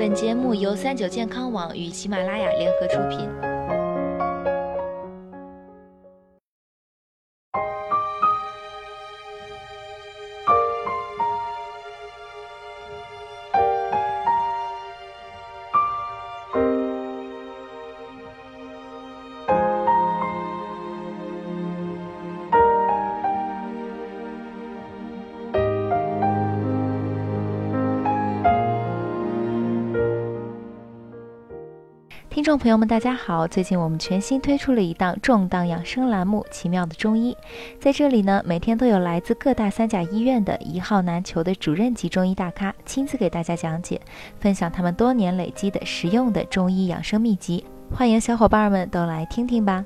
[0.00, 3.49] 本节目由三九健康网与喜马拉雅联合出品。
[32.40, 33.46] 听众朋友们，大家好！
[33.46, 37.34] 最近我们全新推出了一档重磅养生栏目《奇妙的中医》。
[37.78, 44.00] 在这里呢，每天都有来自各大三甲医院的一号难求的主任级中医大咖，亲自给大家讲解，
[44.38, 47.62] 分享他们多年累积的实用的中医养生秘籍。
[47.94, 49.84] 欢迎小伙伴们都来听听吧！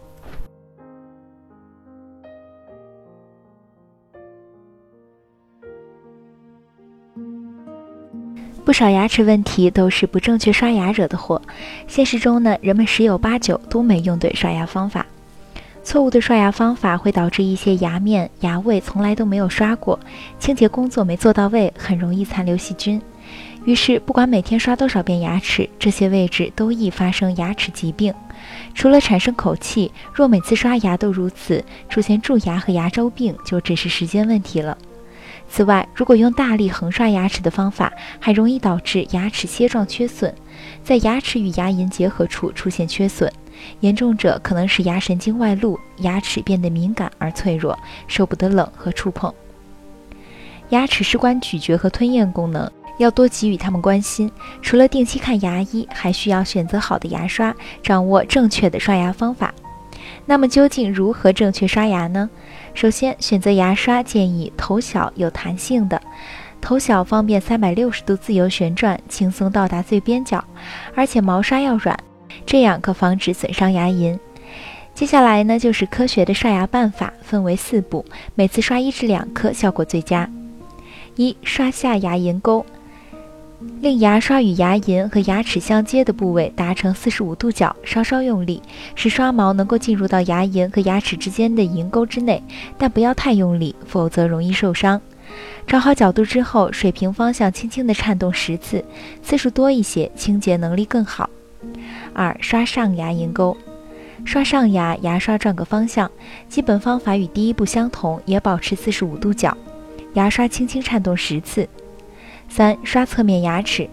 [8.65, 11.41] 不少牙齿问题都是不正确刷牙惹的祸。
[11.87, 15.05] 现实中呢，人们十有八九都没用对刷牙方法。
[15.83, 20.01] 错误的刷牙方法会导致一些牙面、牙位从来都没有刷过，
[20.39, 23.01] 清洁工作没做到位，很容易残留细菌。
[23.67, 28.15] 于是，不管每天刷多少遍牙齿，这些位置都易发生牙齿疾病。
[28.75, 34.77] 除了产生口气，若每次刷牙都如此，出现蛀牙和牙周病就只是时间问题了。
[35.49, 40.35] 此外，如果用大力横刷牙齿的方法，还容易导致牙齿楔状缺损，
[40.83, 43.33] 在牙齿与牙龈结合处出现缺损，
[43.79, 47.79] 严重者可能使牙神经外露，牙齿变得敏感而脆弱，
[48.09, 49.33] 受不得冷和触碰。
[50.71, 54.29] 牙齿事关咀嚼和吞咽功能，要多给予他们关心。
[54.61, 59.55] 除了定期看牙医，还需要选择好的牙刷，掌握正确的刷牙方法。
[60.27, 62.29] 那么，究竟如何正确刷牙呢？
[62.73, 66.01] 首先，选择牙刷建议头小有弹性的，
[66.61, 70.43] 头小方便三百六十度自由旋转，轻松到达最边角，
[70.95, 71.97] 而且毛刷要软，
[72.47, 74.19] 这样可防止损伤牙龈。
[74.95, 80.29] 接下来呢，就是科学的刷牙办法，分为四步，每次刷一至两颗，效果最佳。
[81.17, 82.65] 一、刷下牙龈沟。
[83.81, 88.61] 令牙刷与牙龈和牙齿相接的部位达成四十五度角，稍稍用力，
[88.95, 92.43] 使刷毛能够进入到牙龈和牙齿之间的龈沟之内，
[92.77, 95.01] 但不要太用力，否则容易受伤。
[95.67, 98.85] 找好角度之后，水平方向轻轻地颤动十次，
[99.23, 101.31] 次数多一些，清洁能力更好。
[102.13, 103.57] 二、刷上牙龈沟，
[104.25, 106.11] 刷上牙，牙刷转个方向，
[106.49, 109.57] 基本方法与第一步相同，也保持四十五度角，
[110.15, 111.67] 牙刷轻轻颤动十次。
[112.49, 113.89] 三刷侧面牙齿，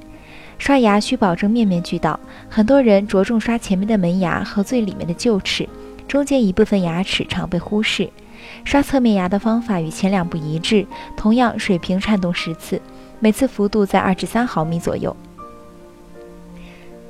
[0.57, 2.19] 刷牙需保证面面俱到。
[2.49, 5.67] 很多人着重刷前面的门牙和最里面的臼齿，
[6.07, 8.09] 中间一部分牙齿常被忽视。
[8.63, 10.85] 刷侧面牙的方法与前两步一致，
[11.15, 12.81] 同样水平颤动十次，
[13.19, 15.15] 每次幅度在二至三毫米左右。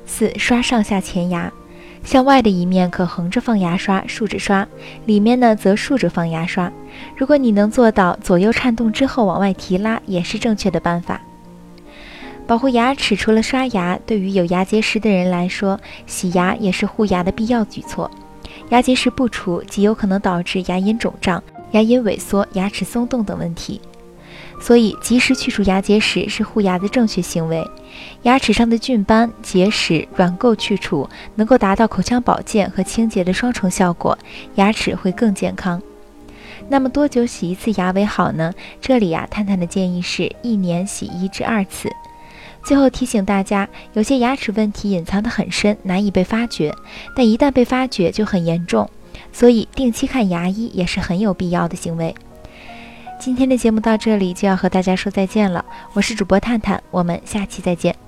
[0.04, 1.50] 四刷上下前牙，
[2.04, 4.66] 向外的一面可横着放牙刷，竖着刷；
[5.06, 6.70] 里面呢则竖着放牙刷。
[7.16, 11.20] 如果你能做到左右颤动之后往外提拉，也是正确的办法。
[12.46, 18.10] 保护牙齿除了刷牙，对于有牙结石的人来说，洗牙也是护牙的必要举措。
[18.70, 23.80] 牙结石不除，极有可能导致牙龈肿胀、牙龈萎缩、牙齿松动等问题。
[24.60, 27.66] 所以，及时去除牙结石是护牙的正确行为。
[28.22, 34.16] 牙齿上的菌斑、结石、软垢去除，能够达到口腔保健和清洁的双重效果，
[34.56, 35.80] 牙齿会更健康。
[36.68, 38.52] 那么多久洗一次牙为好呢？
[38.80, 41.90] 这里呀，探探的建议是一年洗一至二次。
[42.64, 46.74] 最后提醒大家，有些牙齿问题隐藏得很深，难以被发觉，
[47.14, 48.88] 但一旦被发觉就很严重，
[49.32, 52.14] 所以定期看牙医也是很有必要的行为。
[53.20, 58.01] 今天的节目到这里就要和大家说再见了，我是主播探探，我们下期再见。